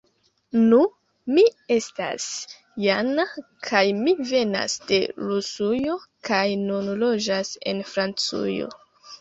[0.69, 0.77] Nu,
[1.37, 1.41] mi
[1.75, 2.25] estas
[2.85, 3.25] Jana
[3.69, 5.99] kaj mi venas de Rusujo
[6.31, 8.77] kaj nun loĝas en Francujo